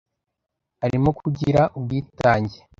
[0.81, 2.59] harimo kugira ubwitange,